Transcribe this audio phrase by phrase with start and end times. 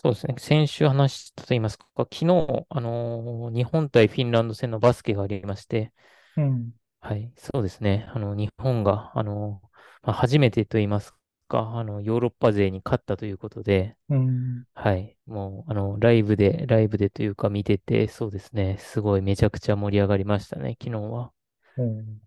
[0.00, 0.34] そうですね。
[0.38, 5.92] 先週話したと言いますか、昨日、あのー日本対フィンランド戦のバスケがありまして、
[6.36, 8.06] うん、はい、そうですね。
[8.14, 9.68] あの、日本が、あのー
[10.02, 11.14] まあ、初めてと言います
[11.48, 18.78] か、あの、ヨーロッパ勢に勝ったということで、うん、はい、もう、あの、ライブで、ライブでというか見てて、そうですね。
[18.78, 21.32] すごいめちゃくちゃ盛り上がりましたね、昨日は。
[21.76, 22.20] うん、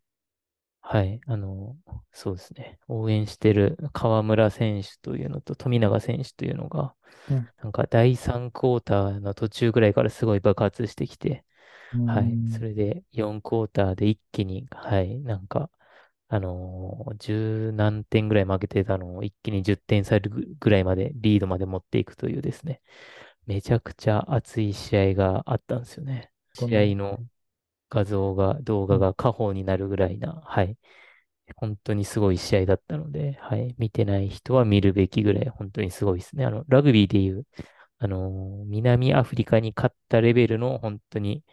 [0.91, 1.77] はい、あの、
[2.11, 2.79] そうですね。
[2.87, 6.95] 応援してる河村選手というのと富永選手というのが、
[7.27, 11.45] うん、なんか第3クォーターの途中ぐらいからすごい爆発してきて、
[11.93, 12.39] うはい。
[12.47, 15.19] そん、れで4クォーターで一気に、はい。
[15.21, 15.71] なんか、
[16.29, 22.81] あのー、10何点ぐらい負けてたのを一気に10点差ぐらいまで、リードまで持っていくというですね。
[23.47, 27.23] めちゃくちゃ熱い試合があったんですよね、試合の
[27.91, 30.77] 画像が、動うん、画が過保になるぐらいな、はい。
[31.57, 33.75] 本当にすごい試合だったので、はい。
[33.77, 36.45] 見てない人は見るべきぐらい、本当にすごいですね。
[36.45, 37.45] あの、ラグビーでいう、
[37.99, 41.43] あのー南アフリカに勝ったレベルの本当に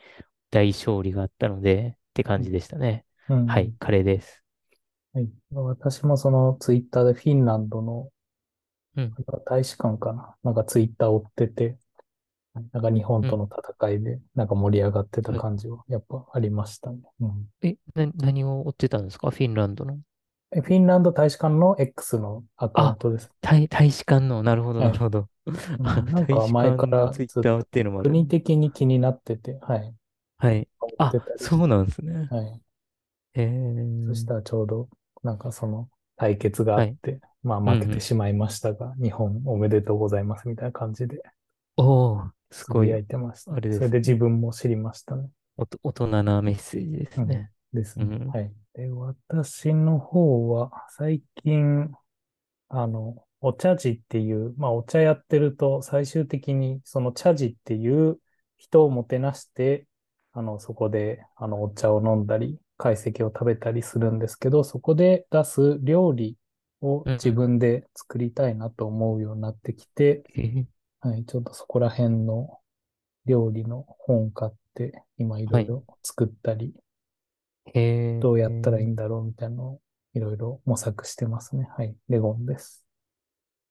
[0.50, 3.04] 大勝利があったので、って感じでしたね。
[3.28, 4.44] はい、うん、彼です。
[5.12, 5.30] はい。
[5.50, 8.10] 私もそのツイッターでフィンランドの
[8.96, 9.14] うん、
[9.46, 10.36] 大使館かな。
[10.42, 11.78] なんかツイッター追ってて、
[12.72, 13.28] なんか日本うん。
[13.28, 15.44] との戦いで、なんか盛り上がってたはい。
[15.44, 17.00] 感じは、やっぱありましたね。
[17.20, 17.48] うん。
[17.62, 19.30] え、な、何を追ってたんですか？
[19.30, 20.00] フィンランドの。
[20.54, 23.32] えフィンランド大使館の X のアカウンあ、トです。
[23.40, 24.90] 大、大使館の、なるほど、はい。
[24.90, 25.28] なるほど。
[25.46, 28.02] あ、うん、なん大か前からのツイッターっていうのも。
[28.02, 29.94] 国的に気になってて、はい。
[30.38, 30.68] はい。
[30.98, 31.18] あ。
[31.36, 32.30] そうなんですね。
[32.30, 32.62] はい。
[33.34, 34.88] えー、そしたらちょうど、
[35.22, 36.90] なんかその対決があはい。
[36.90, 37.98] って、まあ負けうんうん。
[37.98, 41.22] てしまいましたが、日本おめでとうございますみたいな感じで
[41.76, 43.56] おー、すごい、つぶやいてましたね。
[43.56, 44.28] あれそれで自ですね。
[44.30, 45.30] 分も知りましたね。
[45.58, 47.24] おと、大人なメッセージでうん。
[47.26, 47.50] すね。
[47.72, 48.04] ですね。
[48.04, 48.34] うん。
[48.34, 48.52] はい。
[48.74, 51.92] で、私の方は、最近、
[52.68, 58.20] あの、お茶事っていう、まあお茶やってると最終的にその茶事っていう
[58.58, 59.86] 人をもてなして、
[60.32, 66.36] あの、そこであのお茶を飲んだり、懐石を食べたりするんですけど、そこで出す料理
[66.82, 67.38] を自うん。
[67.38, 70.66] 分で作りたいなと思うようになってきて、えー
[71.00, 72.60] はい、ちょっとそこら辺の
[73.26, 75.64] 料理の本買って、今いろはい。
[75.64, 76.74] いろ作ったり、
[77.74, 77.80] え
[78.20, 79.80] どうやったらいいー、んだろうみたいなのを
[80.14, 81.68] いろいろ模索してますね。
[81.76, 82.84] はい、レゴンです。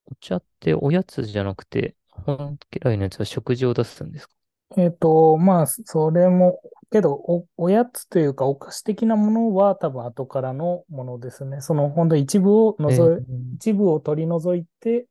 [0.05, 4.35] お茶っておやつじゃなくて、本来のやつは食事を出すんですか？
[4.77, 6.61] えっと、まあ、それも、
[6.91, 11.61] けど、お、おやつというか、お菓子的なものは多分後からのものですね。
[11.61, 13.23] その、本当一部をえ除い、ー、
[13.55, 15.07] 一部を取り除いて、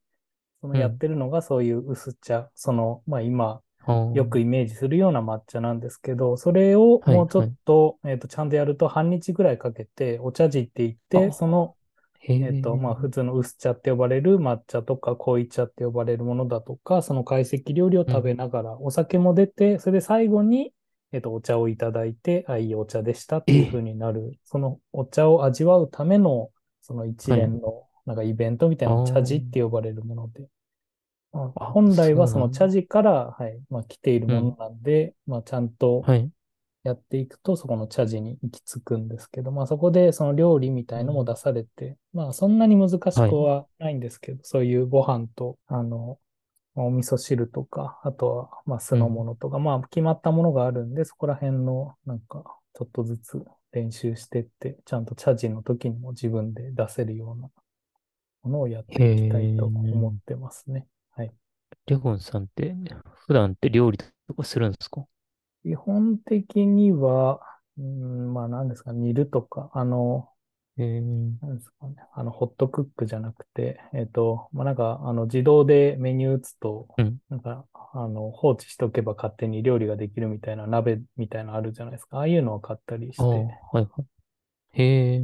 [0.67, 0.79] そのうん。
[0.79, 3.63] やってるのがそういう薄茶、その、まあ今、
[4.13, 7.57] よくイメージするような抹茶なんですけど、それをはい、もうちょっはい。
[7.65, 11.77] と、えっと、ちゃんとやると半日ぐらいかけて、お茶事って言って、そあ、の
[12.21, 18.37] へえっと、まあ、え、普通の薄茶って呼ばれる抹茶とか濃茶って呼ばれるものだとか、その懐石料理を食べうん。
[18.37, 20.73] ながら、お酒も出て、それで最後に、
[21.13, 26.51] えっと、お茶をいただいて、あ、いいお茶でしたっていう風え、になる、そのお茶を味わうための、
[26.83, 27.51] その一はい。
[27.51, 30.49] 連の、なんかイベントみたいあな茶事っーて呼ばれるもので、
[31.55, 32.49] 本来はその。
[32.51, 34.59] 茶事から、はい、まあ、来ているものうん。
[34.59, 36.31] なんで、まあ、ちゃんとはい。
[36.85, 43.41] やっていくと、そこの茶事に行き着くんですけど、まあそこでその料理みたいのも出うんされて、まあそんなに難しくはい。
[43.43, 46.21] はないんですけど、そういうご飯と、あの、
[46.77, 49.11] お味噌汁とか、あとは、まあ酢のうん。
[49.11, 57.51] 物とか、まあ決まったものがあるんで、そこら辺の、なんか、ちょっとずつ練習してって、ちゃんと茶事の時にも自分で出せるような
[58.45, 60.87] ものをやっへていきたいと思っえ、てますね。
[61.71, 61.91] はい。
[61.91, 62.77] レゴンさんって、
[63.27, 65.07] 普段って料理とかするんですか？
[65.63, 67.41] 基本的には、
[67.79, 70.29] うん、まあ何ですか、煮るとか、あの、
[70.79, 71.97] へえ、なんですかね。
[72.13, 77.19] あの、ホットクックじゃなくて、えっと、まあ、なんか、あの、自動でメニュー打つと、うん。
[77.31, 82.19] なんか、あの、放置しておけば勝手に料理ができるみたいな鍋みたいなのあるじゃないですか。
[82.19, 83.25] ああいうのを買ったりああ、して、
[83.73, 84.05] はいは
[84.75, 84.81] い。
[84.83, 85.23] へえ、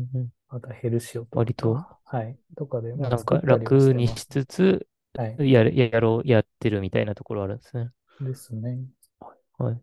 [0.48, 2.36] またヘルシオと割と、か、はい。
[2.56, 4.24] とかで、まあ、なんか楽にし。
[4.26, 5.42] つつ、はい。
[5.50, 7.92] やる、やろう、やってるみたいなところあるんですね。
[8.20, 8.86] ですね。
[9.58, 9.82] はい。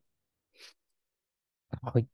[1.81, 2.07] はい。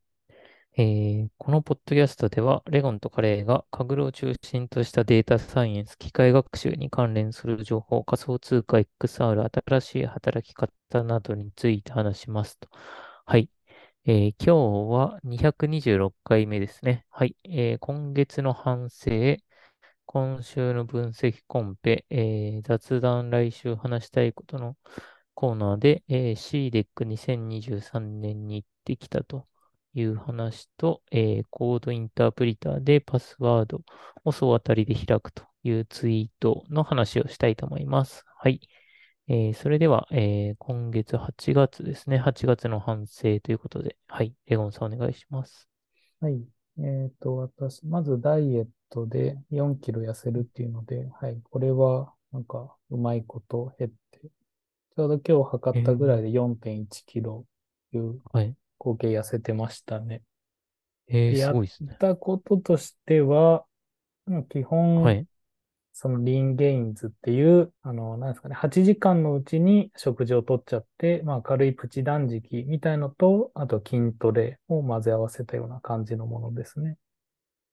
[0.77, 12.69] えーこのポッドキャストでは、レゴンとカレーがカグルを中心としたデータサイエンス、機械学習に関連する情報、仮想通貨 XR、新しい働き方などについて話しますと。
[13.25, 13.49] はい。
[14.05, 17.05] えー今日は226回目ですね。
[17.11, 17.35] はい。
[17.45, 19.37] えー今月の反省、
[20.15, 24.77] 今週の分析コンペ、えー雑談来週話したいことの
[25.33, 29.45] コーナーで、えー、CDEC2023 年に行ってきたと
[29.93, 33.81] いう話と、えーコードインタープリターでパスワード
[34.23, 38.23] を総当たりで開くというツイートの話をしたいと思います。
[38.37, 38.61] はい。
[39.27, 42.19] えーそれでは、えー今月8月ですね。
[42.19, 44.33] 8月の反省ということで、はい。
[44.45, 45.67] レゴンさんお願いします。
[46.21, 46.41] はい。
[46.77, 51.41] えっと、私、まずダイエットで4キロ痩せるっていうので、はい。
[51.51, 57.45] これは、なんか、うまいこと減って、ちょうど今日測ったぐらいでえー4.1キロ
[57.93, 58.55] いうはい。
[58.79, 60.23] 合計痩せてましたね。
[61.07, 61.97] えーで、やっすごいですね。
[61.99, 63.65] たこととしては、
[64.25, 65.27] まあ基本、はい。
[65.93, 76.97] そのリンゲインズっていう、あの、なんですかね、8時間のうちに食事をとっちゃって、まあ軽いプチ断食みたいのと、あと筋トレを混ぜ合わせたような感じのものですね。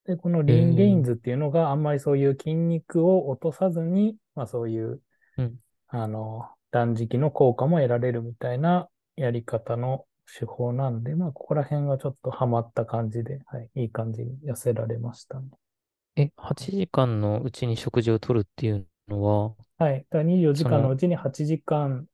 [0.05, 5.01] で、このえリンゲインーズっていうのがあんまりそういう筋肉を落とさずに、まあそういう、
[5.37, 5.59] うん。
[5.89, 10.07] あの、断食の効果も得られるみたいなやり方の
[10.39, 15.51] 手法なんで、まあここら辺がちょっとハマった感じで、はい、いい感じに痩せられましたね。
[16.17, 20.01] え、8時間のうちに食事をとるっていうのは、はい。
[20.01, 22.07] だから24時間のうちに8時間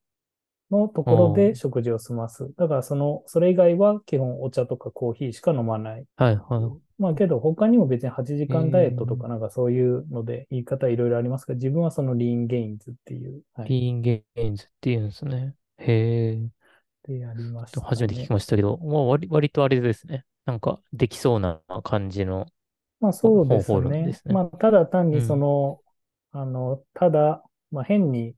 [0.70, 2.52] のとあころでー食事を済ます。
[2.56, 6.06] だからその、それ以外は基本お茶とかコーヒーしか飲まない。
[6.16, 8.52] はいはまあけど他にも別に8い。
[8.52, 13.68] え時間ダイエットとかー、なんかそういうので言い方いろいろありますが、自分はそのリーンゲインズっていう、はい。
[13.68, 15.54] リーンゲインズっていうんですね。
[15.78, 16.50] へえ。
[17.02, 18.34] でやりましと初めて聞きたね。
[18.34, 20.24] ましたけど、まあ、割、割とあれですね。
[20.44, 22.46] なんか、できそうな感じの
[23.00, 24.14] まあそうですね。
[24.14, 24.38] すね。
[24.38, 25.38] まあただ単にそうん。
[25.38, 25.82] の、
[26.32, 28.34] あの、ただ、まあ変に、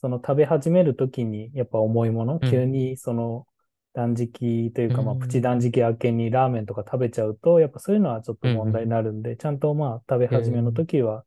[0.00, 2.62] その食べ始めるときにやっぱ重いもの、うん。
[2.62, 3.46] 急にその
[3.92, 5.62] 断食といううかまあプチ断ん。
[5.62, 8.50] 食明けにラーメンとか食べちゃうと、やっぱそういうのはちょっとうん。
[8.50, 8.90] 問題にうん。
[8.90, 11.24] なるんで、ちゃんとまあ食べえ始めのー、ときは、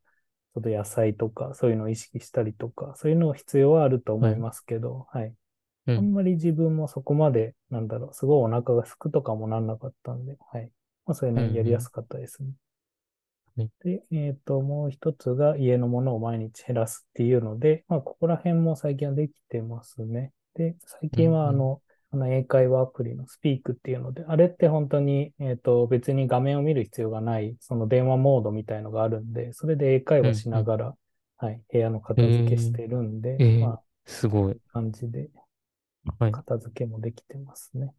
[0.55, 4.35] ちょっと野菜とかそういうのを意識したりとか、そういうの必要はあると思はい。
[4.37, 5.35] いますけど、はい。
[5.85, 5.95] うん。
[5.95, 10.71] あんまり自分もそこまで、なんだろう、すごいお腹が空くとかもなんなかったんで、はい。
[11.05, 11.43] まあそういううん。
[11.43, 11.81] のやりやうん。
[11.81, 12.51] すかったですね。
[13.57, 20.33] はいで、えっと、もう一つが家のものを毎日減らすっていうので、まあ、ここら辺も最近はできてますね。
[20.55, 21.35] で、最近うん。
[21.43, 21.47] うん。
[21.47, 30.29] はあの、あの英会話アプリのスピークっていうので、あれって本当に、えっと、別に画面を見る必要がない、その電話モードみたいのがあるんで、それで英会話うん。
[30.29, 30.97] うんしながら、
[31.37, 34.59] はい、部屋のえ片付けしー、てるんで、えー、まあ、すごい。
[34.73, 35.29] 感じで
[36.19, 36.39] はい。
[36.43, 37.93] 片付けもできてますね。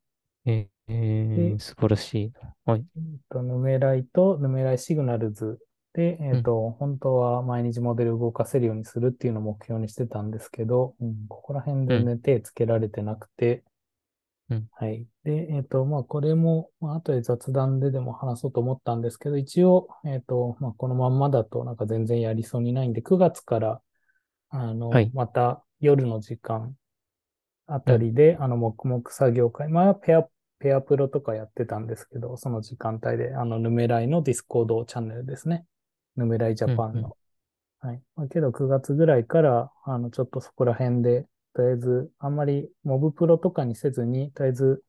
[0.46, 2.32] えー、素晴らしい。
[2.64, 2.84] はい。
[2.96, 5.58] えっと、ヌメライとヌメライシグナルズ
[5.94, 6.40] で、えうん。
[6.40, 12.04] っと、本当は毎日モデル動かせるようにするっていうのを目標にしてたんですけど、うん、ここら辺うん。
[12.04, 13.64] 全然手つけられてなくて、
[14.50, 14.68] うん。
[14.72, 15.06] はい。
[15.22, 23.80] で、えっと、まあ、これも、まあ、後で雑談ででも話そうと思ったんですけど、一応、えっと、まあ、このまんまだとなんか全然やりそうにないんで、9月から、
[24.50, 25.10] あの、はい。
[25.14, 26.76] また夜の時間
[27.66, 27.80] あうん。
[27.84, 30.28] たりで、あの、黙々作業会、まあ、ペア、
[30.64, 35.66] ペアプロとかやってたんですけど、その時間帯で、あの、 Numerai の Discord チャンネルですね。
[36.16, 36.72] Numerai ジャうん。
[36.72, 36.78] うん。
[36.78, 37.16] パンの。
[37.80, 38.02] はい。
[38.16, 44.82] まあ、けど9月ぐらいから、あの、ちょっとそこら辺で、とりあえず、あんまりモブプロとかにせずに、とりあえず、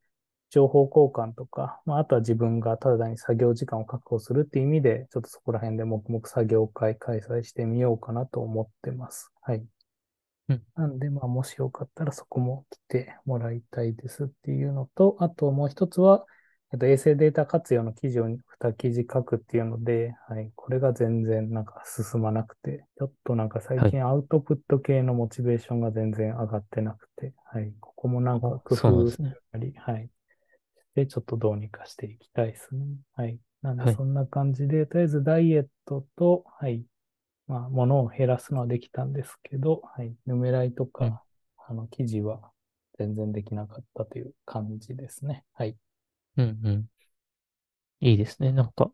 [0.50, 9.30] 情報交換とか、まあ、あとは自分がただに作業時間を確保するっていう意味で、ちょっとそこら辺で黙々作業会開催してみようかなと思ってます。
[9.42, 9.66] はい。
[10.50, 16.26] うんなんで、まあ、もしよかったらそこも来てもらいたいですっていうのと、あともう一つは、
[16.74, 18.40] えっと、衛星データ活用の記事を2
[18.78, 23.92] 記事書くっていうので、はい、これが全然なんか進まなくて、ちょっとなんか最はい。
[23.92, 29.18] 近アウトプット系のモチベーションが全然上がってなくて、はい、ここもなんかあ、工夫し。
[29.52, 30.10] たり、はい、
[30.96, 32.86] で、ちょっとどうにかしていきたいですね。
[33.16, 33.40] はい。
[33.62, 33.96] なんで、はい。
[33.96, 36.84] そんな感じで、とりあえずダイエットと、はい、
[37.48, 41.20] まあ、物を減らすのはできたんですけど、はい、ヌメライとうん。
[41.20, 41.24] か、
[41.58, 42.52] あの、記事は
[42.98, 45.44] 全然できなかったという感じですね。
[45.54, 45.78] はい。
[46.38, 46.60] うん。
[46.64, 46.90] うん。
[48.00, 48.52] いいですね。
[48.54, 48.90] なんか、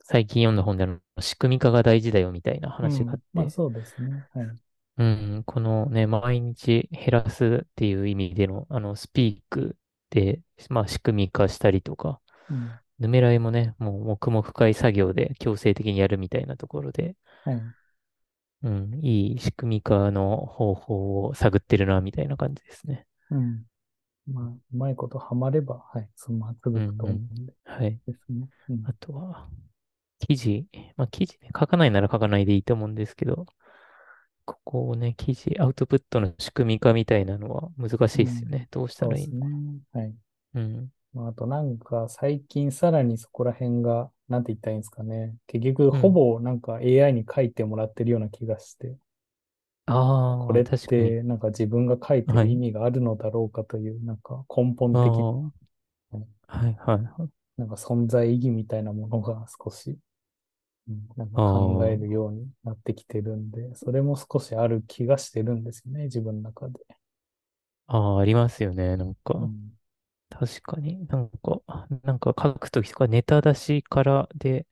[0.00, 3.20] 最近読んだ本であの、仕組み化が大事だよみたいな話があうん。
[3.32, 4.24] まあ、って、そうですね。
[4.32, 4.58] はい。
[4.98, 9.76] うん、このね、毎日減らすっていう意味での、あの、スピーク
[10.10, 12.78] で、まあ、仕組み化したりとか、うん。
[12.98, 17.74] ヌメライもね、もう黙々会作業で強制的にやるみたいなところで、はい。
[18.62, 23.06] うん、いい仕組み化の方法を探ってるな、みたいな感じですね。
[23.30, 23.64] うん。
[24.32, 27.12] まあ、うまいことハマれば、はい、そのままうん、続くとうん。
[27.12, 28.00] 思うんで、はい。
[28.06, 28.48] ですね。
[28.70, 28.84] うん。
[28.84, 29.48] あとは、
[30.20, 33.46] 記事、まあ、記事ね、書かないなら書かないでいいと思うんですけど、
[34.44, 38.50] ここをね、記事、アウトプットの仕組み化みたいなのは難しいですようん。
[38.50, 38.68] ね。
[38.70, 39.06] どうした。
[39.06, 39.40] らいいの
[39.92, 39.98] か。
[39.98, 40.14] はい。
[40.54, 40.92] うん。
[41.14, 45.34] まあ、あとなんか最近さらにそこら辺が、なんて言ったらいいんですかね。
[45.48, 46.00] 結局うん。
[46.00, 48.96] ほぼなんか AI に書いてもらってるような気がして、
[50.38, 51.12] こああ、れっ確かに。
[51.12, 52.56] てなんか自分が書いてる意はい。
[52.56, 55.32] 味があるのだろうかという、なんか根本あ的あ、
[56.12, 57.30] な、はい、はい、はい。
[57.56, 59.98] なんか存在意義みたいなものが少し
[60.88, 66.80] うんなんかあ考えるあ、ようになってきてるんで、それも少しある気がしてるんですよね、自分の中で。
[67.88, 68.96] ああ、ありますよね。
[68.96, 69.76] なんか、うん。
[70.30, 71.60] 確かになんか、
[72.02, 74.66] なんか書くときとかネタ出しからで、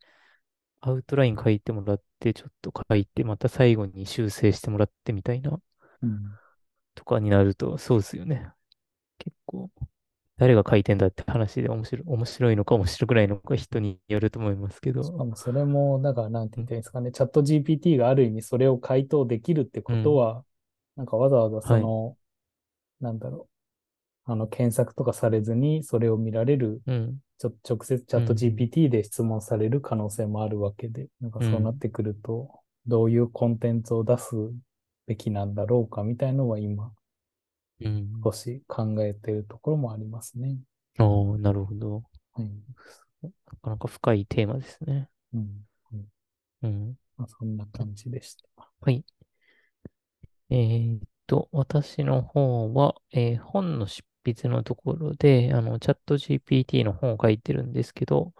[0.80, 5.60] アウトライン書いてもらって、ちょっと書いて、また最後に修正してもらってみたいな、
[6.02, 6.38] うん。
[6.94, 8.50] とかになると、そうですよね。
[9.18, 9.70] 結構、
[10.38, 15.02] 誰が書いてんだって話で面白い、面白いのか面白くないのか人によると思いますけど。
[15.02, 19.94] しかもそれも、だからなんてうん言ったらいいんですかね、チャット GPT がある意味それを回答できるってうん。
[19.94, 20.44] ことは、
[20.96, 21.90] なんかわざわざそはい。
[21.90, 22.16] の、
[23.00, 23.53] なんだろう、
[24.26, 27.20] あの検索とかされずにそれを見られる、うん。
[27.38, 28.36] ちょ、直接チャットうん。
[28.36, 31.50] GPT で質問される可能性もあるわけで、なんかうん。
[31.50, 34.34] そうなってくると、どういうコンテンツを出す
[35.06, 36.92] べきなんだろうかみたいのは今
[37.80, 38.20] うん。
[38.24, 40.58] 少し考えているところもありますね。
[40.98, 42.02] ああ、なるほど。
[42.32, 42.46] はい。
[43.22, 43.30] な
[43.62, 45.08] かなか深いテーマですね。
[45.34, 45.66] うん。
[45.92, 46.04] はい
[46.62, 46.98] うん。
[47.16, 48.44] まあ、そんな感じでした。
[48.80, 49.04] はい。
[50.50, 58.32] えーっと、私の方は、えー本の執筆のところで、あの、チャット GPT の本を書いてるんですけど、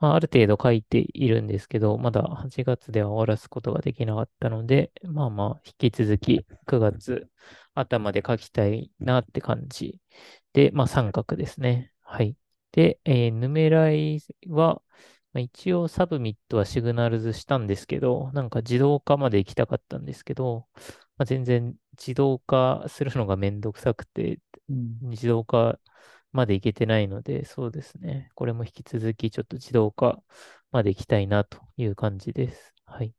[0.00, 7.28] まあ、ある程度書いているんですけど、まだ8月では終わらすことができなかったので、まあまあ、引き続き9月
[7.74, 10.00] 頭で書きたいなって感じ
[10.52, 11.92] で、まあ三角ですね。
[12.02, 12.36] はい。
[12.72, 14.82] で、えー Numerai は、
[15.32, 20.66] まあ、一応 submit は Signals したんですけど、なんか自動化まで行きたかったんですけど、
[21.16, 25.02] まあ、全然自動化するのがめんどくさくて、うん。
[25.02, 25.78] 自動化
[26.32, 28.30] までいけてないので、そうですね。
[28.34, 30.22] これも引き続きちょっと自動化
[30.72, 32.74] まで行きたいなという感じです。
[32.84, 33.14] はい。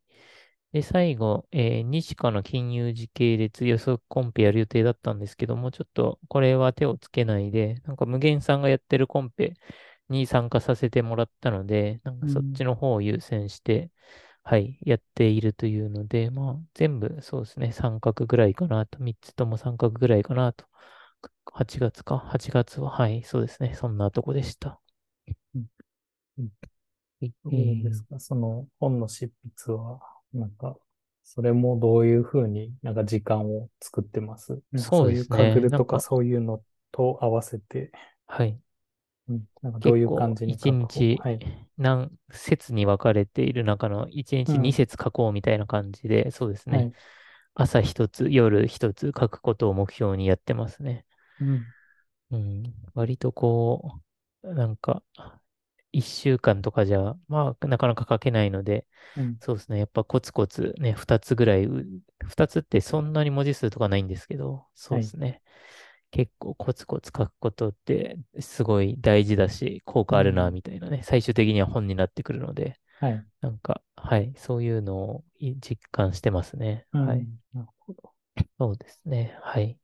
[0.71, 9.55] で、最後、えー Nishika の金融時系列予測コンペやる予定だったんですけども、ちょっとこれは手をつけないで、なんか無限さんがやってるコンペ
[10.09, 12.53] に参加させてもらったので、なんかそっうん。
[12.53, 13.91] ちの方を優先して、
[14.43, 20.65] はい、やっているというので、まあ、全部そうですね、三角ぐらいかなと、三つとも三角ぐらいかなと。
[21.53, 24.79] 8月か ?8 月は、はい、そうですね、そんなとこでした。
[25.55, 25.65] うん。
[26.39, 26.49] うん。
[27.21, 28.19] えどうでーすか？
[28.19, 29.31] その本の執
[29.65, 29.99] 筆は、
[30.33, 30.75] なんか、
[31.23, 34.59] それもどういうふうになんか時間を作ってます？
[34.75, 37.91] そうそういうですね、カグルとか、そういうのと合わせて、
[38.27, 38.59] はい、
[39.27, 41.43] うん、なんかどう結いう感じに構一日はい。
[41.77, 44.73] 何節に分かれている中の一日二うん。
[44.73, 46.77] 節書こうみたいな感じで、そうですね。
[46.77, 46.95] はい。
[47.55, 51.05] 朝一つ、夜一つ書くことを目標にやってますね。
[51.39, 51.73] うん。
[52.31, 52.63] うん。
[52.93, 53.99] 割とこ
[54.43, 55.03] う、なんか、
[55.93, 59.39] 一週間とかじゃ、まあ、なかなか書けないので、うん。
[59.41, 59.79] そうですね。
[59.79, 61.87] やっぱコツコツね、二つぐらい、う
[62.25, 65.01] 二つってそんなに文字数とかないんですけど、そはい。
[65.01, 65.42] うですね。
[66.13, 70.53] 結構コツコツ書くことってすごい大事だし、効果あるな、うん。
[70.53, 71.03] みたいなね。
[71.03, 73.25] 最終的には本になってくるので、はい。
[73.41, 76.87] なんか、はい、そういうのをい実感してますね。
[76.93, 77.27] はい。
[77.27, 77.39] うん。
[77.53, 78.13] なるほど。
[78.59, 79.37] そうですね。
[79.43, 79.77] はい。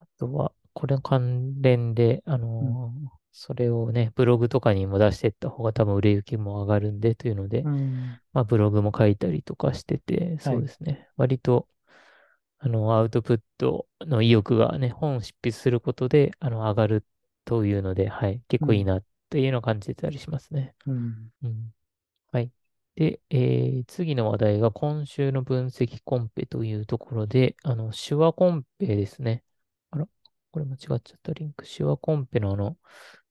[0.00, 2.78] あとは、これの関連で、あうん。
[2.78, 8.20] のーそれをね、ブログとかにも出していった方が多分売れ行きも上がるんでというので、うん。
[8.32, 10.56] まあ、ブログも書いたりとかしてて、はい。
[10.56, 11.08] そうですね。
[11.16, 11.68] 割と、
[12.64, 17.06] あの、アウトプットの意欲がね、本を執筆することで、あの、上がる
[17.44, 18.68] というので、はい、結うん。
[18.68, 20.76] 構いいなっていうのを感じてたりしますね。
[20.86, 21.32] うん。
[21.42, 21.74] うん。
[22.32, 22.52] はい。
[22.94, 29.44] で、えー次の話題が今週の分析コンペというところで、あの、手話コンペですね。
[29.90, 30.08] あら、
[30.50, 31.64] これ間違っちゃったリンク。
[31.66, 32.76] 手話コンペのあの、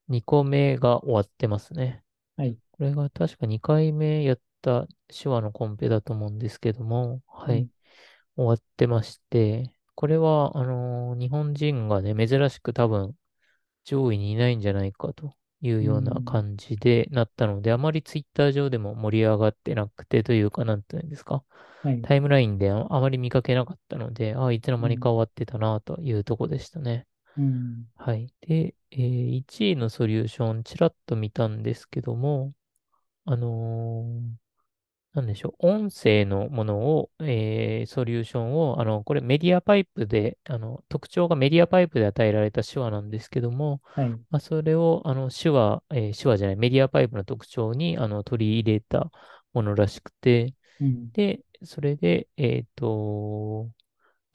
[0.08, 2.04] 2個目が終わってますね。
[2.36, 2.58] はい。
[2.72, 7.70] これが確か2回目やった手話のコンペだと思うんですけども、うん。
[8.36, 8.46] はい。
[8.46, 13.16] 終わってまして、これは、あのー日本人がね、珍しく多分
[13.86, 16.26] 上位にいないんじゃないかといううようなん。
[16.26, 21.44] 感じでなったので、あまりツイッター上でも盛り上がってなくてというか、なんていうんですか。
[21.84, 22.04] はい。
[22.04, 25.12] タイムラインでああまり見かけなかったので、ああ、いつの間にかうん。
[25.12, 27.08] 終わってたなというとこでしたね。
[27.38, 27.88] うん。
[27.96, 28.34] はい。
[28.42, 29.02] で、えー
[29.38, 32.54] 1位のソリューション、ちらっと見たんですけども、
[33.26, 34.41] あのー
[35.14, 35.68] なんでしょう。
[35.68, 44.22] 音声のものを、えーソリューションを、あの、これメディアパイプで、あの、特徴がメディアパイプで与えられた手話なんですけども、はい。
[44.30, 49.12] まあ、それを、あの、手話、えー手話じゃない、メディアパイプの特徴に、あの、取り入れた
[49.54, 51.12] ものらしくて、うん。
[51.14, 53.72] で、それで、えっと、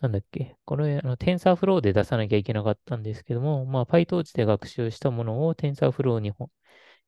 [0.00, 6.50] なんだっけ、これ、あの、TensorFlow で出さなきゃいけなかったんですけども、まあ、PyTorch で学習したものを TensorFlow にほ、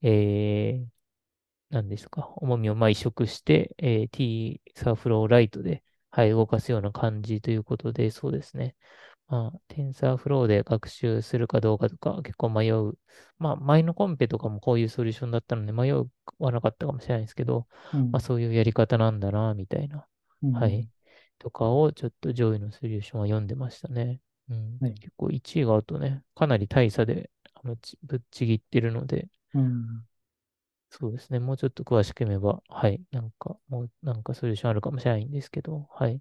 [0.03, 0.87] えー
[1.71, 8.75] なんですか、重みをまあ移植して、えー T サーフローライトで、はい、動かすような感じということで、そうですね。
[9.29, 12.95] まあ、TensorFlow で学習するかどうかとか結構迷う。
[13.39, 20.07] まあ、前のコンペとかもこういうソリューションだったので迷うはなかったかもしれないですけど、まあ、うん、そういうやり方なんだな、みたいな。
[20.43, 20.89] うん、はい。
[21.39, 24.21] とかをちょっと上位のソリューションは読んでましたね。
[24.49, 24.79] うん。
[24.81, 24.95] はい。
[24.95, 30.05] 結構1位があとね、かなり大差であのちぶっちぎってるので、うん、
[30.90, 31.38] そうですね。
[31.38, 33.02] もうちょっと詳しく読めば、はい。
[33.11, 36.21] なんか、もうなんかソリューションあるかもしれないんですけど、はい。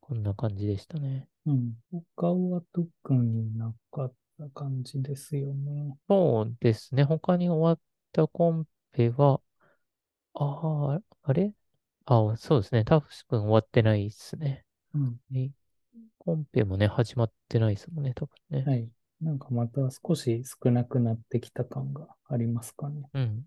[0.00, 1.28] こんな感じでしたね。
[1.46, 1.74] うん。
[2.16, 5.96] 他は特になかった感じですよね。
[6.08, 7.04] そうですね。
[7.04, 7.80] 他に終わっ
[8.12, 9.40] たコンペは、
[10.34, 11.52] ああ、あれ？
[12.06, 12.84] あそうですね。
[12.84, 14.64] タフス君終わってないですね。
[14.94, 15.20] うん。
[15.30, 15.52] ね
[16.18, 18.64] コンペもね、始まってないですもんね、多分ね。
[18.64, 18.88] はい。
[19.20, 23.08] なんかまた少し少なくなってきた感がありますかね。
[23.12, 23.44] うん。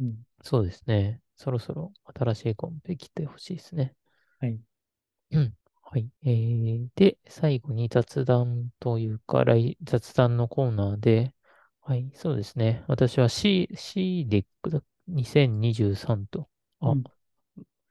[0.00, 0.16] うん。
[0.42, 1.20] そうですね。
[1.36, 3.94] そろそろ新しいコンペ来てほしいですね。
[4.40, 4.58] はい。
[5.30, 5.54] うん。
[5.82, 6.08] はい。
[6.24, 11.32] えー、で、最後に雑談というか、来雑談のコーナーで、
[11.80, 12.84] はい、そうですね。
[12.88, 16.48] 私は C、CDEC2023 と、
[16.80, 17.04] あ、うん。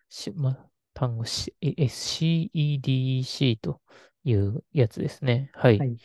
[0.09, 0.57] し、ま、
[0.93, 3.81] 単語 C、え CEDC と
[4.23, 5.51] いうやつですね。
[5.53, 5.79] はい。
[5.79, 5.97] はい。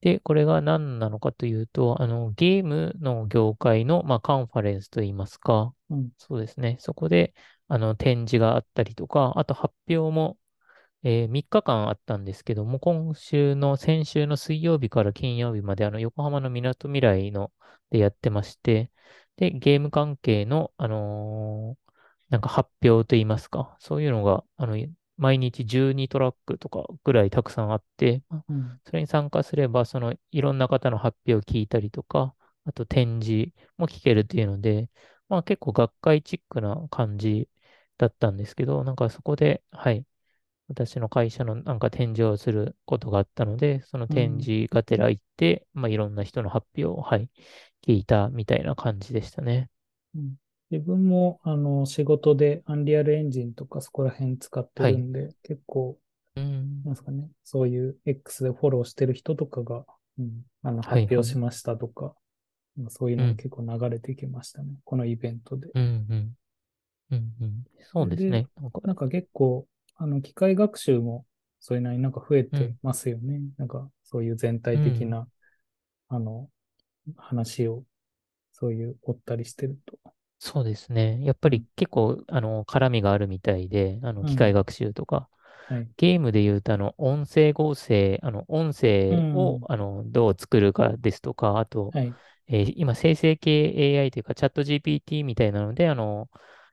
[0.00, 6.10] で、これが何なのかというと、あの、ゲームの業界の、まあ、カンファレンスといいますか、うん。
[6.18, 6.76] そうですね。
[6.80, 7.34] そこで、
[7.68, 10.38] あの、展示があったりとか、あと発表も
[11.02, 17.52] えー3日間あったんですけども、今週の、先週の水曜日から金曜日まで、あの、横浜のみなとみらいの
[17.90, 18.90] でやってまして、
[19.36, 21.90] で、ゲーム関係の、あのー
[22.30, 24.76] なんか発表といいますか、そういうのが、あの、
[25.20, 28.80] 毎日12トラックとかぐらいたくさんあって、まあうん。
[28.86, 32.34] それに参加すれば、その、いろんな方の発表を聞いたりとか、
[32.64, 34.90] あと展示も聞けるっていうので、
[35.28, 37.48] まあ結構学会チックな感じ
[37.98, 40.06] だったんですけど、なんかそこで、はい、
[40.68, 44.42] 私の会社のなんか展示をすることがあったので、その展うん。
[44.42, 47.30] 示がてら行って、まあ、いろんな人の発表を、はい、
[47.86, 49.70] 聞いたみたいな感じでしたね。
[50.14, 50.39] うん
[50.70, 54.92] 自分も、あの、仕事でアンリアルエンジンとかそこら辺使ってはい。
[54.92, 55.98] るんで、結構、
[56.36, 56.84] うん。
[56.84, 59.86] なんですかね、そういう X でフォローしてる人とかが、
[60.18, 61.20] うん、あの、発はいはい。
[61.20, 62.14] 表しましたとか、
[62.90, 63.36] そういうのがうん。
[63.36, 64.74] 結構流れてきましたね。
[64.84, 65.68] このイベントで。
[65.74, 65.82] うん。
[66.10, 66.36] うん。
[67.10, 67.34] うん。
[67.40, 68.48] うんそうですね。
[68.84, 71.26] なんか、結構、あの、機械学習も、
[71.60, 72.58] それなりになんか増えうん。
[72.58, 73.40] てますよね。
[73.58, 75.06] なんか、そういう全体的うん。
[75.06, 75.28] な、
[76.08, 76.50] あの、
[77.16, 77.84] 話を、
[78.52, 79.98] そういう追ったりしてると。
[80.42, 81.22] そうですね。
[81.24, 85.28] やっぱうん、り結構、あの、絡みがあるみたいで、あの、うん、機械学習とか、
[85.68, 88.72] はい、ゲームで言うと、あの、音声合成、あの、音
[89.08, 92.16] う声を、ん、あの、どう作るかですとか、あと、はい、
[92.48, 96.30] えー今、生成系 AI というか、チャット GPT みたいなので、あの、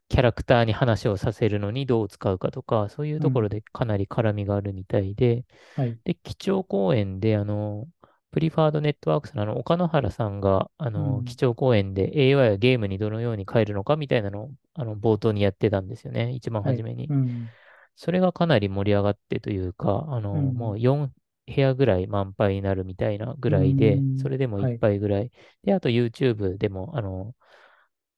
[0.08, 5.44] キャラクターに話をさせるのにどう使うかとか、そういううん、ところでかなり絡みがあるみたいで、
[5.76, 7.86] はい、で、基調講演で、あの、
[8.30, 16.32] プリファードネットワークスのあの、岡野原さんが、あの、基うん、調講演で AI はゲームにどのように変えるのかみたいなのを、あの、冒頭にやってたんですよね。
[16.34, 17.10] 一番はい、初めに。
[17.10, 17.54] うん、
[17.96, 21.14] それがかなり盛り上がってというか、あの、もうん、う4
[21.46, 25.32] 部屋ぐらい満杯になるみたいなぐうらいで、そん、れでもいっはい、ぱいぐらい。
[25.64, 27.34] で、あと YouTube でも、あの、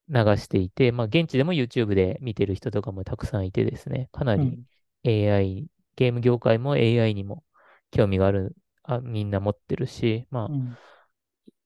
[0.08, 4.66] 流していて、まあ、現地でも YouTube で見てる人とかもたくさんいてですね、かなりうん、
[5.04, 7.44] AI、ゲーム業界も AI にも
[7.90, 10.78] 興味がある、あ、みんな持ってるし、まうん、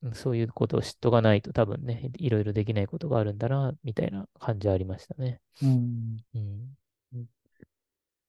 [0.04, 5.40] あ、そういうことを知っとかないと多分ね、いろいろできないことがあるんだな、みたいな感じはありましたね。
[5.62, 6.24] うん。
[6.34, 6.76] うん。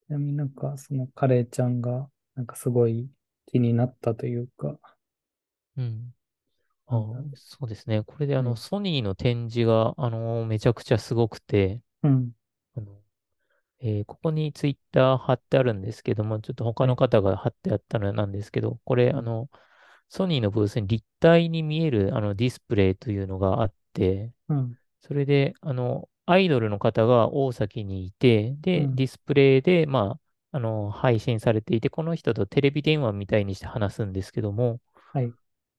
[0.08, 3.08] ちなみになんか、そのカレーちゃんが、なんかすごい
[3.46, 4.80] 気になったというか、
[5.78, 6.14] うん。
[6.88, 6.96] あ
[7.36, 8.04] そうですね。
[8.04, 8.58] これであの、い。
[8.58, 12.32] ソニーの展示が、あのーめちゃくちゃすごくて、うん、
[13.80, 19.50] えーここにツイッター貼ってあるんですけども、ちょっと他はい、の方が貼ってあったのなんですけど、これ、うん、あの、
[20.10, 30.20] ソニーのブースに立体に見えるあのディスプレイというのがあって、うん、それで、あの、アイドルの方が大崎にいて、で、デうん、ィスプレイで、ま
[30.54, 34.82] あ、あの、配信されていて、この人とテレビ電話みたいにして話すんですけども、
[35.14, 35.36] はい、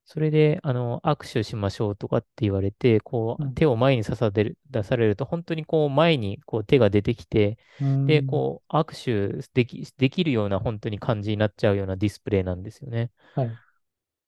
[0.08, 13.10] それで、あの、握手しましょうとかって言われて、こう、うん、手を前に刺される、出されると、本当にこう、前にこう手が出てきて、うで、ん、こう、握手でき、できるような本当に感じになっちゃうようなディスプレイなんですよね。
[13.34, 13.58] はい、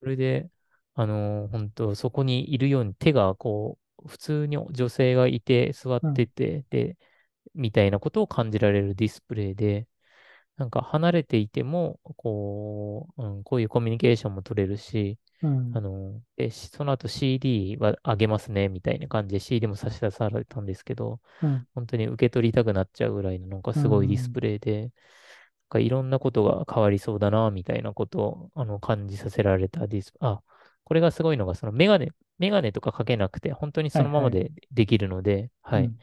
[0.00, 0.50] それで、
[0.94, 6.96] あの、本当そこにいるように手がこう、普通に女性がいて座っうん、てて、で、
[7.54, 9.88] みたいなことを感じられるディスプレイで、
[10.56, 24.92] なんか離れていても、こう、うん、こういうコミュニケーションも取れるし、うん、あの、で、しその後 CD はあげますね、みたいな感じで CD も差し出されたんですけど、うん、本当に受け取りたくなっちゃうぐらいのなんかうすごいディスん、プレイで、
[25.68, 30.42] かいろんなことが変わりそうだな、みたいなことを、あの、感じさせられたディス、あ、
[30.84, 34.38] これがすごいのが、そのメガネ、メガネとかかけなくて、本当にそのままはいはい。
[34.40, 35.90] でできるので、はい。
[35.90, 35.98] うん。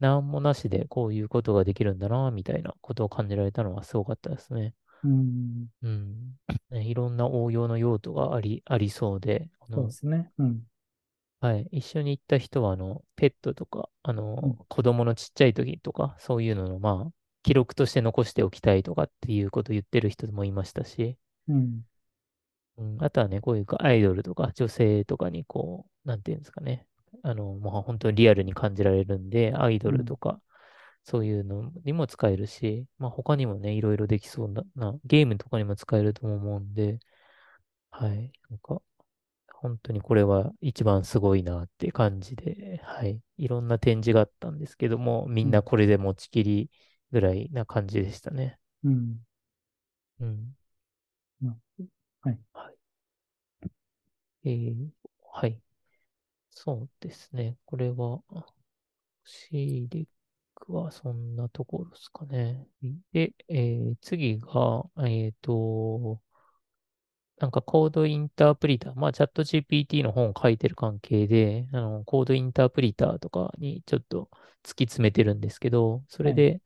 [0.00, 4.74] なんもなしでこういうことができるんだな、みたいなことを感じられたのはすごかったですね。
[5.06, 5.68] うん。
[5.82, 6.38] うん。
[6.70, 10.32] ねいろんな応用の用途があり、ありそうで、そうですね。
[10.38, 10.66] うん。
[11.40, 11.68] はい。
[11.70, 14.58] 一緒に行った人は、あの、ペットとか、あの、うん。
[14.68, 21.84] 子供のちっちゃい時とか、そういうのの、まあ、記録として残しておきたいとかっていうことを言ってる人もいましたし、うん。
[22.78, 26.86] うん、あとはね、こういうかアイドルとか女性とかにこう、なんていうんですかね。
[27.22, 29.96] あの、もう本当にリアルに感じられるんで、アイドうん。
[29.96, 30.40] ルとか、
[31.06, 37.00] そういうのにも使えるし、まあ他にもね、いろいろできそうな、な、ゲームとかにも使えると思うんで、
[37.90, 38.32] はい。
[38.50, 38.82] なんか、
[39.54, 43.20] 本当にこれは一番すごいなって感じで、はい。
[43.38, 45.50] いろんな展示があったんですけども、みうん。
[45.50, 46.70] んなこれで持ちきり
[47.12, 48.58] ぐらいな感じでしたね。
[48.84, 49.20] うん。
[50.20, 50.56] うん。
[51.42, 51.60] うん
[52.22, 52.38] はい。
[52.52, 52.76] はい。
[54.44, 54.88] えー、
[55.32, 55.60] はい。
[56.50, 57.56] そうですね。
[57.66, 58.22] これは、
[59.24, 60.06] シー
[60.60, 62.66] リックはそんなところですかね。
[63.12, 66.20] で、えー次が、えっと、
[67.38, 74.30] なんかコードインタープリター、まあチャット GPT の本を書いてる関係で、あの、コードインタープリターとかにちょっと
[74.64, 76.32] 突き詰めてるんですけど、そはい。
[76.32, 76.62] れで、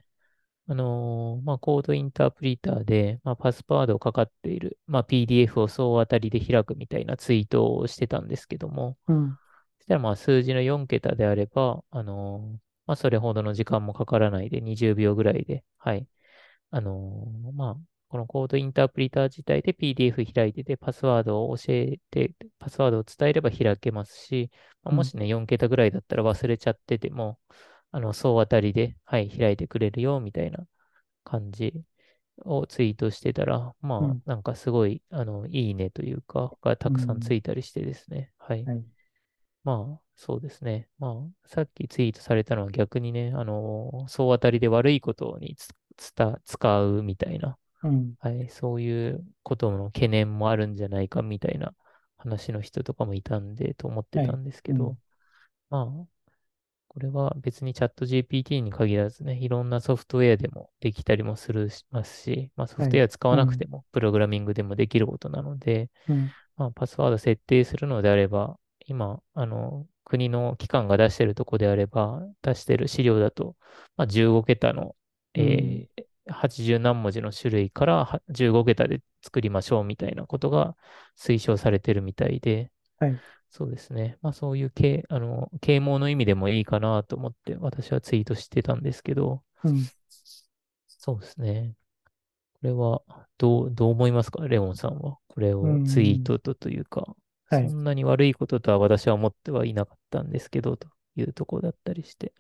[0.68, 9.38] あのーまあコードインタープリターで、まあパスワードをかかっている、まあ PDF を総当たりで開くみたいなツイートをしてたんですけども、うん。
[9.79, 16.09] そしたらまあ数字の4桁であれば、あのーまあそれほどの時間もかからないで20秒ぐらいで、はい。
[16.72, 17.76] あのーまあ、
[18.09, 24.50] このコードインタープリター自体で PDF 開いてて、パスワードを教えて、パスワードを伝えれば開けますし、
[24.83, 24.96] まあ、うん。
[24.96, 27.38] もしね、4桁ぐらいだったら忘れちゃってても、
[27.92, 30.66] あの、総当たりで、はい、開いてくれるよ、みたいな
[31.22, 31.72] 感じ
[32.44, 34.22] をツイートしてたら、まあ、うん。
[34.26, 37.35] なんかすごい、あの、いいねというか、がたくさんつうん。
[37.35, 38.66] いたりしてですね、はい。
[38.66, 38.85] はい。
[39.64, 40.87] まあ、そうですね。
[40.98, 41.09] ま
[41.44, 45.56] あ、さっきツイートされたのは逆にね、あの、総当たりで悪いことに
[46.44, 48.14] 使うみたいな、うん。
[48.20, 51.74] はい、そういうことの懸念もあるんじゃないかみたいな
[52.18, 54.26] 話の人とかもいたんで、と思ってはい。
[54.26, 54.98] たんですけど、うん。
[55.70, 56.06] まあ、
[56.88, 62.90] これは別にチャット GPT に限らずね、いろんなソフトウェアでもできたりもするしますし、まあソフはい。
[62.90, 63.38] トウェア使わうん。
[63.38, 66.35] なくても、プログラミングでもできることなので、うん。
[66.56, 73.56] まあパスワード設定するのであれば、今、あの、国の機関が出してるとこであれば、出してる資料だと、
[73.96, 74.96] まあ15桁の、
[75.36, 75.80] うん。
[75.82, 80.76] えー80何文字の種類からは15桁で作りましょうみたいなことが
[81.18, 83.20] 推奨されてるみたいで、はい。
[83.50, 84.18] そうですね。
[84.22, 89.90] まあそういう啓、あの、啓蒙の意味でもいいかなと思って私はツイートしてたんですけど、うん。
[90.88, 91.74] そうですね。
[92.54, 93.02] これは
[93.38, 94.46] どう、どう思いますか？
[94.48, 95.18] レオンさんは。
[95.28, 96.22] これうをツイーん。
[96.22, 97.16] トとというか、
[97.50, 97.68] はい。
[97.68, 102.32] そんなに悪いこととは私は思ってはいなかったんですけど、というところだったりして。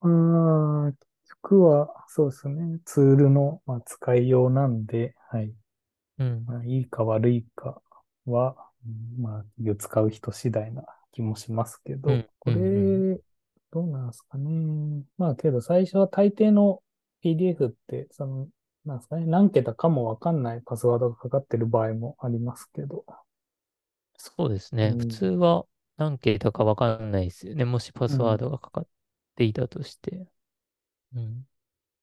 [0.00, 0.06] あ
[0.88, 0.98] あ、結
[1.42, 2.80] 局は、そうですね。
[2.84, 5.52] ツールの、まあ、使いようなんで、はい。
[6.18, 7.82] うん、まあ、いいか悪いか
[8.26, 12.56] は、うんまあ、使う人次第な気もしますけど、うん、うこん、う
[13.00, 13.04] ん。
[13.14, 13.20] れ、
[13.72, 15.04] どうなんですかね。
[15.18, 16.82] まあ、けど最初は大抵の
[17.22, 18.48] PDF って、その、
[18.84, 23.04] なんですかね、何桁かもわかんないパスワードがかかってる場合もありますけど、
[24.16, 24.94] そうですね。
[24.98, 27.54] 普通うん、は何桁かわかんないですよ。
[27.54, 27.64] ね。
[27.64, 28.88] もしパスワーうん、ドがかかっ
[29.36, 30.26] ていたとして。
[31.14, 31.46] うん、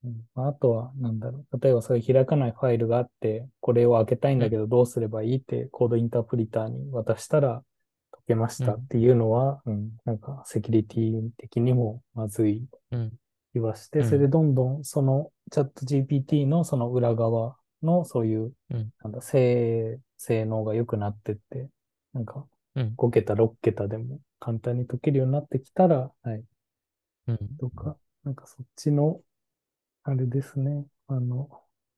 [0.04, 0.28] うん。
[0.36, 1.60] まあ、あとは、なんだろう。
[1.60, 7.64] 例えばそういう開かないファイルがあって、これを開けたいんうん、だけどどうすればいいってコードインタープリターに渡したら
[8.12, 12.66] 解けましうん、たっていうのは、うん、なんかセキュリティ的にもまずい。
[12.92, 13.12] うん、
[13.54, 21.70] 気はして、それでうん、どんどんそのチャット GPT のその裏側のそういう、うん、なんだ、性、性能が良くなってって、
[22.14, 26.44] なんかうん、5桁、6桁でも簡単に解けるようになってきたら、はい、
[27.28, 27.38] うん。
[27.60, 29.22] とか、なんかそっちの
[30.04, 30.86] あれですね。
[31.08, 31.50] あの、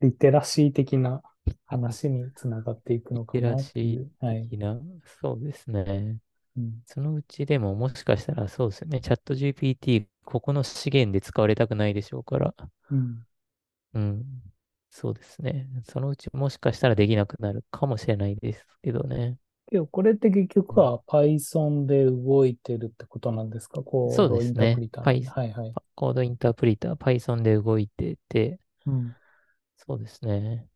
[0.02, 1.23] リテラシー的な
[1.65, 4.12] 話につながっていくリのかテラシーなっていう。
[4.19, 4.52] はい。
[4.52, 4.80] 的な、
[5.21, 6.19] そうですね。
[6.58, 6.84] うん。
[6.86, 9.02] そのうちでももしかしたらそうですよね。
[9.02, 12.56] チャット GPT、ここの資源で使われたくないでしょうから。
[12.89, 13.26] うん。
[13.93, 14.23] うん。
[14.89, 15.67] そうですね。
[15.86, 19.38] そのうちもしかしたらできなくなるかもしれないですけどね。
[19.69, 23.84] けど、これって結局うん、は Python で動いてるってことなんですか？
[23.84, 24.82] コーそうでドインタープすね。
[24.82, 25.26] リターなんで。
[25.26, 25.76] Python、はいはい。
[25.95, 29.15] コードインタープリター、Python で動いてて、うん。
[29.78, 30.67] そうですね。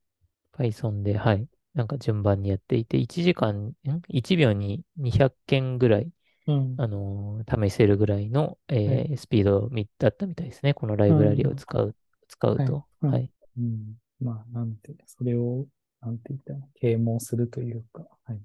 [0.54, 1.50] Python で、はい。
[1.74, 3.76] なんか順番にやっていて、1時間、ん
[4.10, 6.12] ?1 秒に200件ぐらい
[6.48, 6.82] うん。
[6.82, 9.04] あのー試せるぐらいの、はい。
[9.04, 10.74] えースピードみだったみたいですね。
[10.76, 11.56] このライブラリをうん。
[11.56, 11.96] 使う、
[12.30, 12.68] 使うはい。
[12.68, 12.88] と。
[13.04, 13.12] うん。
[13.12, 13.32] はい。
[13.58, 13.96] うん。
[14.20, 15.68] まあ、なんて、それを、
[16.02, 18.42] なんて言ったら、啓蒙するというか、はい。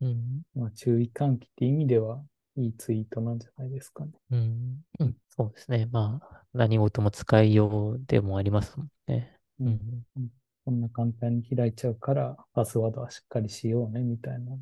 [0.00, 0.42] うん。
[0.54, 2.22] まあ、注意喚起って意味では、
[2.56, 4.12] いいツイートなんじゃないですかね。
[4.30, 4.82] うん。
[4.98, 5.16] うん。
[5.28, 5.86] そうですね。
[5.86, 9.38] まあ、何事も使いようでもありますもんね。
[9.60, 9.66] うん。
[9.68, 10.04] うん。
[10.16, 10.28] うん、
[10.64, 14.52] こんな簡単に開いちゃうから、パスワードはしっかりしようね、みたいな。
[14.52, 14.58] は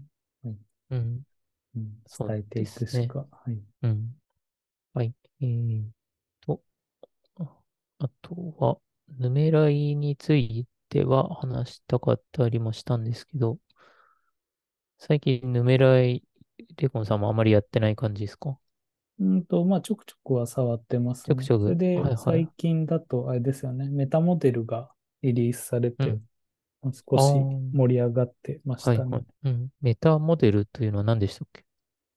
[0.50, 0.56] い。
[0.90, 1.22] うん。
[1.76, 2.86] うん、そう伝えていく。
[2.86, 3.26] しか。
[3.30, 3.58] はい。
[3.82, 4.14] うん。
[4.94, 5.14] はい。
[5.40, 5.84] えー
[6.40, 6.62] と、
[7.36, 7.58] あ
[8.00, 8.78] あとは、
[9.18, 13.58] ヌメライについては話したかったりもしたんですけど、
[15.00, 16.24] 最近ヌメライ、
[16.76, 18.58] レコンさんもあまりやってない感じですか？
[19.20, 21.24] うんと、まあ、ちょくちょくは触ってますね。
[21.28, 21.62] ちょくちょく。
[21.64, 22.16] それで、はいはい。
[22.16, 24.90] 最近だと、あれですよね、メタモデルが
[25.22, 26.22] リリースされて、うん。
[26.82, 27.38] まあ少あしあ、
[27.72, 28.98] 盛り上がってましたね。
[28.98, 29.24] はいはい。
[29.44, 29.68] うん。
[29.80, 31.64] メタモデルというのは何でしたっけ？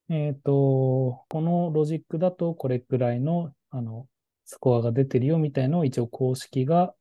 [0.10, 4.08] えっと、このロジックだとこれくらいの、あの、
[4.46, 6.94] スコアが出てるよみたいのを一応公式が、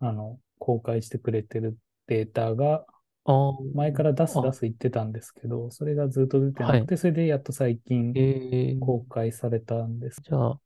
[0.00, 2.84] あの、公開してくれてるデータが、
[3.26, 3.32] あ
[3.74, 6.80] 前から出す出す言ってたんですけど、それがずっと出てなはい。
[6.80, 10.22] くて、それでやっと最近えー、公開されたんです。
[10.22, 10.60] じゃあ、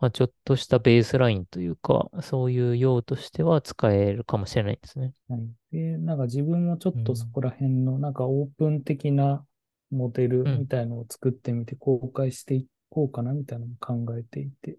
[0.00, 5.14] まあ、ちょっとしたベースラインというか、そういう用としては使えるかもしれないですね。
[5.28, 5.48] はい。
[5.72, 7.04] で、なんか自分もちょっうん。
[7.04, 9.46] とそこら辺の、なんかオープン的な
[9.90, 10.54] モデルうん。
[10.54, 14.78] みたいのを作ってみて公開していこうかなみたいなのも考えていて、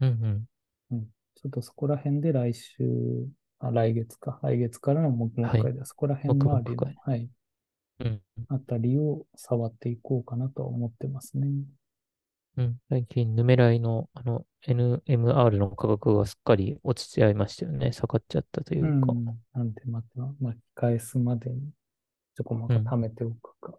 [0.00, 0.08] うん。
[0.08, 0.46] うん。
[0.90, 1.06] うん。
[1.34, 3.28] ちょっとそこら辺で来週、
[3.60, 4.40] あ、来月か。
[4.42, 5.62] 来月からの黙々はい。
[5.62, 6.98] 会ではそこら辺周りの、会。
[7.04, 7.28] はい、
[8.00, 8.22] うん。
[8.48, 11.48] あたりを触っていこうかなとは思ってますね。
[12.56, 12.80] うん。
[12.88, 17.92] 最近、ヌメライの、あの、NMR の価格がすっかり落ちちゃいましたよね。
[17.92, 18.88] 下がっちゃったというか。
[18.88, 19.24] うん。
[19.54, 20.08] なんでまた
[20.40, 21.70] 巻き返すまでに
[22.36, 23.00] ちょこまか貯うん。
[23.00, 23.78] めておくか。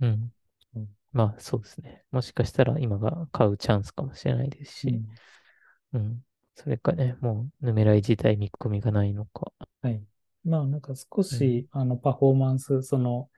[0.00, 0.32] うん。
[0.74, 0.88] うん。
[1.12, 2.04] まあ、そうですね。
[2.10, 4.88] もしかしたら今が買うチャンスかもしれないですし。
[4.88, 6.00] うん。
[6.00, 6.24] うん。
[6.54, 9.52] それかね、もう、ヌメライ自体見込みがないのか。
[9.82, 10.02] はい。
[10.44, 11.52] まあなんか少うん。
[11.52, 13.30] しあのパフォーマンス、その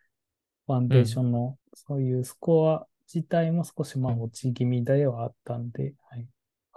[0.67, 1.25] ファンデーショうん。
[1.25, 4.25] ンのそういうスコア自体も少しまあうん。
[4.25, 6.29] 落ち気味ではあったんで、はい。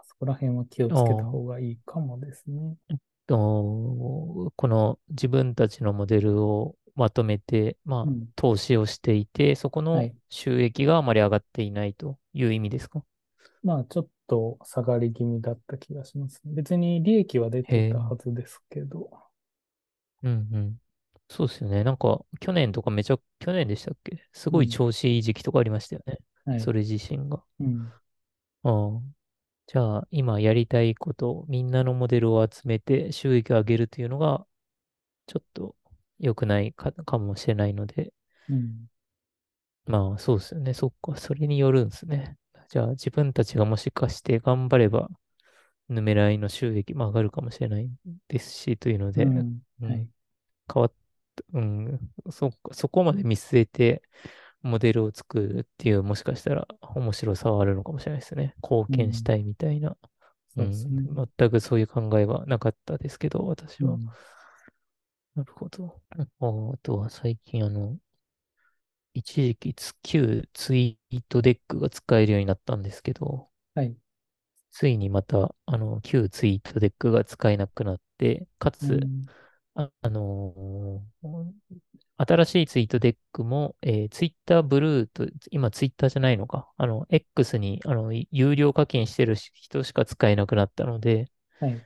[0.03, 1.37] そこら辺は気をあつけたあ。
[1.37, 2.77] 方がいいかもですね。
[3.27, 8.27] と、この自分たちのモデルをまとめて、まあ、うん。
[8.35, 10.17] 投資をしていて、そこのはい。
[10.29, 13.03] 収益があまり上がっていないという意味ですか？
[13.67, 16.41] まあちょっと下がり気味だった気がします。
[16.45, 19.09] 別に利益は出てたはずですけど。
[20.23, 20.81] うんうん。
[21.29, 21.83] そうですよね。
[21.83, 24.23] なんか、去年とかめちゃ、去年でしたっけ？
[24.31, 24.71] すごいうん。
[24.71, 26.19] 調子いい時期とかありましたよね。
[26.45, 26.59] はい。
[26.61, 27.43] それ自身が。
[27.59, 27.91] うん。
[28.63, 29.01] ああ。
[29.67, 34.47] じゃあ、今やりたいこと、みんなのモデルを集めて収益を上げるというのが、
[35.27, 35.75] ちょっと
[36.19, 38.13] 良くないか、かもしれないので、
[38.49, 38.89] うん。
[39.85, 40.73] まあ、そうですよね。
[40.73, 41.15] そっか。
[41.17, 42.37] それによるんですね。
[42.69, 45.09] じゃあ、自分たちがもしかして頑張れば、
[45.89, 47.89] ヌメライの収益も上がるかもしれない
[48.27, 49.61] ですし、というので、うん。
[49.81, 49.93] はい。
[49.93, 50.09] うん、
[50.73, 50.93] 変わっ、
[51.53, 51.99] うん、
[52.31, 54.01] そっか、そこまで見据えて、
[54.61, 58.53] モデルを作るっていう、もしかしたら面白さはあるのかもしれないですね。
[58.61, 58.97] 貢うん。
[58.97, 59.89] 献したいみたいな。
[59.89, 59.97] うん、
[60.49, 61.03] そうですね。
[61.37, 63.93] 全くそういう考えはなかったですけど、私は。
[63.93, 64.11] うん。
[65.35, 66.01] なるほど。
[66.17, 66.23] あ
[66.73, 67.97] あとは最近、あの、
[69.19, 73.97] 一時期つ旧ツイートデックが使えるようになったんですけど、はい。
[74.71, 79.27] ついにまた、あの、旧ツイートデックが使えなくなって、かつ、うん。
[79.75, 81.53] あ、あのー
[82.17, 86.71] 新しいツイートデックも、えー、ツイッターブルーと、今ツイッターじゃないのか。
[86.77, 91.83] あの、X に、あの、有料課金してる人しか使えなくなったので、はい。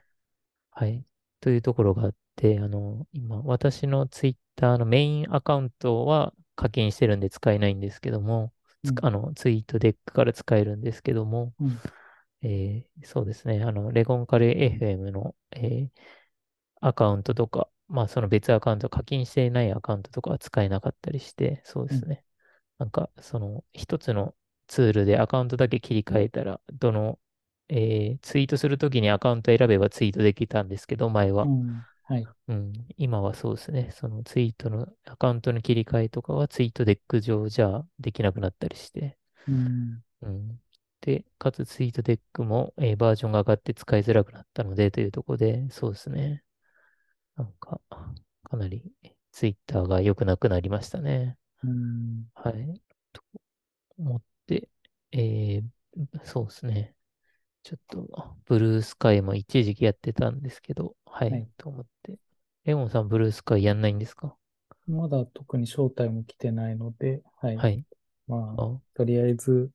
[0.71, 1.05] はい。
[1.39, 8.91] というところがあって、あの、今、私のツイッターのメインアカウントは課金してるんで使えないんですけども、うん。
[8.93, 11.81] つあの、ツイートデックから使えるんですけども、うん。
[12.43, 15.89] えーそうですね、あの、レゴンカレー FM の、えー
[16.81, 22.01] アカウントとか、まあ、その別アカウント、課金していないアカウントとかは使えなかったりして、そうでうん。
[22.01, 22.23] すね。
[22.79, 24.35] なんか、その、一つの
[24.67, 27.19] ツールでアカウントだけ切り替えたら、どの、
[27.69, 31.49] えーツイートするときにアカウント選べばツイートできたんですけど、前は。
[31.49, 32.29] うんはい。
[32.47, 33.91] うん、今はそうですね。
[33.91, 39.17] そのツイートのアカウントの切り替えとかはツイートデック上じゃできなくなったりして。
[39.47, 40.03] うん。
[40.21, 40.61] うん。
[41.01, 46.43] で、かつツイートデックも、えーバージョンが上がって使いづらくなったのでというところで、そうですね。
[47.37, 47.81] なんか、
[48.43, 48.83] かなり
[49.31, 51.37] ツイッターが良くなくなりましたね。
[51.63, 52.25] うん。
[52.35, 52.81] はい。
[53.13, 53.23] と
[53.97, 54.69] 思って、
[55.11, 55.63] えー
[56.25, 56.95] そうですね。
[57.63, 61.47] ちょっと、ブルースカイも一時期やってたんですけど、はい、はい。
[61.57, 62.17] と思って。
[62.65, 64.35] レモンさん、ブルースカイやんないんですか？
[64.87, 67.63] まだ特に招待も来てないので、はい。
[67.63, 67.85] はい。
[68.27, 69.71] まあ、あ、とりあえず、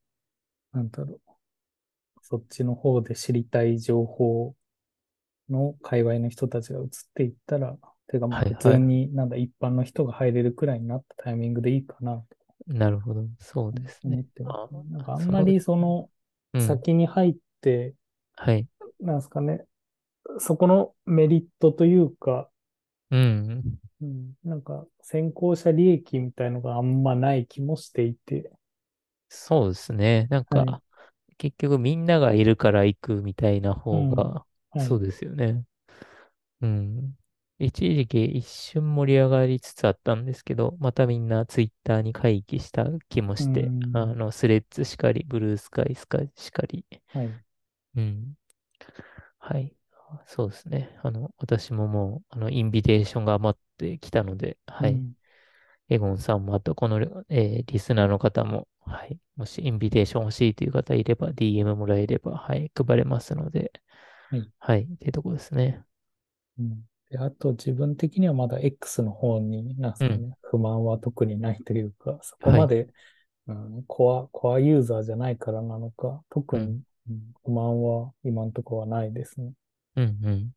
[0.72, 1.32] なんだろう。
[2.22, 4.54] そっちの方で知りたい情報
[5.50, 7.76] の界隈の人たちが移っていったら、
[8.08, 8.56] てかまあ普。
[8.56, 12.24] 通になんだ一般の人が入れるくらいになったタイミングでいいかなと
[12.66, 13.24] なるほど。
[13.38, 14.26] そううんですね。
[14.44, 16.10] あ、んまりその
[16.52, 16.62] うん。
[16.62, 17.94] 先に入って、
[18.36, 18.66] はい。
[19.00, 19.64] なんですかね、
[20.38, 22.50] そこのメリットというか、
[23.10, 23.78] うん。
[24.00, 28.50] うん、なんか先行者利益みたいのがあんまない気もしていて、
[29.28, 30.26] そうですね。
[30.30, 30.76] なんはい。
[30.76, 30.82] か、
[31.38, 33.96] 結局みんながいるから行くみたいなうん。
[33.96, 34.88] 方が、はい。
[34.88, 35.64] そうですよね。
[36.62, 37.18] うん。
[37.58, 44.06] 一時期一瞬盛り上がりつつあったんですけど、またみんなツイッターに回帰した気もうして、あん。
[44.06, 46.84] の、スレッズしかり、ブルースカイスカイしかり。
[47.12, 47.40] はい。
[47.96, 48.36] うん。
[49.38, 49.75] はい。
[50.26, 50.98] そうですね。
[51.02, 55.02] あの、私ももう、あの、インビテーションが余ってきたので、はい。
[55.02, 55.16] うん。
[55.90, 59.20] エゴンさんも、あと、この、えーリスナーの方も、はい。
[59.36, 62.72] もし、インビテーション欲しいという方いれば、DM もらえれば、はい。
[62.76, 63.72] 配れますので、
[64.30, 64.50] はい。
[64.60, 64.82] はい。
[64.84, 65.84] っていうところですね。
[66.58, 66.88] うん。
[67.10, 70.06] で、あと自分的にはまだ X の方に、なんですうん。
[70.06, 72.60] かね、不満は特にないというか、そこはい。
[72.60, 72.88] まで、
[73.46, 76.76] うん、コア、コアユーザーじゃないからなのか、特うん。
[76.76, 79.52] に、うん、不満は今のところはないですね。
[79.96, 80.04] うん。
[80.04, 80.52] うん。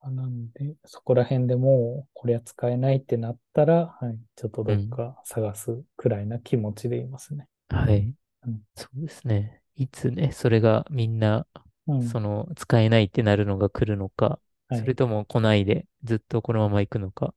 [0.00, 4.76] あなんで、そこら辺でもう、これは使えないってなったら、はい、ちょっとうん。
[4.78, 7.48] どっか探すくらいな気持ちでいますね。
[7.68, 8.14] はい。
[8.46, 8.62] うん。
[8.76, 9.62] そうですね。
[9.76, 11.46] いつね、それがみんな、
[11.86, 12.10] うん。
[12.10, 14.80] その、使えないってなるのが来るのか、はい。
[14.80, 17.34] それとも来ないでずっとこのまま行くのか。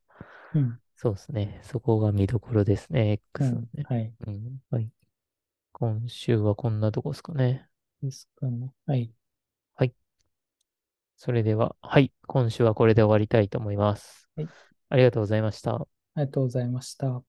[0.53, 0.79] うん。
[0.95, 1.61] そうですね。
[1.63, 3.21] そこが見どころですね。
[3.39, 3.49] うん。
[3.51, 3.89] X のね。
[3.89, 4.13] はい。
[4.27, 4.59] うん。
[4.69, 4.89] はい。
[5.73, 7.69] 今週はこんなとこですかね。
[8.01, 8.73] ですかね。
[8.85, 8.99] はい。
[8.99, 9.13] はい。
[11.19, 12.13] それでは、はい。
[12.27, 14.29] 今週はこれで終わりたいと思います。
[14.37, 14.49] はい。
[14.87, 15.75] ありがとうございました。
[15.75, 17.09] ありがとうございました。